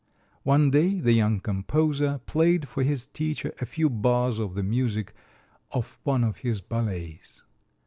One 0.41 0.71
day 0.71 0.95
the 0.99 1.11
young 1.11 1.39
composer 1.39 2.21
played 2.25 2.67
for 2.67 2.81
his 2.81 3.05
teacher 3.05 3.53
a 3.61 3.67
few 3.67 3.87
bars 3.87 4.39
of 4.39 4.55
the 4.55 4.63
music 4.63 5.13
of 5.69 5.99
one 6.01 6.23
of 6.23 6.37
his 6.37 6.59
ballets. 6.59 7.43